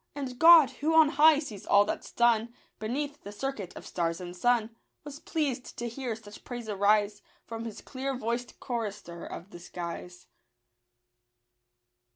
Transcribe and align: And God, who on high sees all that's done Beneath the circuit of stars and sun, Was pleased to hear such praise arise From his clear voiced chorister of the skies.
And 0.15 0.39
God, 0.39 0.71
who 0.71 0.95
on 0.95 1.09
high 1.09 1.37
sees 1.37 1.63
all 1.67 1.85
that's 1.85 2.11
done 2.11 2.55
Beneath 2.79 3.21
the 3.21 3.31
circuit 3.31 3.75
of 3.75 3.85
stars 3.85 4.19
and 4.19 4.35
sun, 4.35 4.75
Was 5.03 5.19
pleased 5.19 5.77
to 5.77 5.87
hear 5.87 6.15
such 6.15 6.43
praise 6.43 6.67
arise 6.67 7.21
From 7.45 7.65
his 7.65 7.81
clear 7.81 8.17
voiced 8.17 8.59
chorister 8.59 9.23
of 9.23 9.51
the 9.51 9.59
skies. 9.59 10.25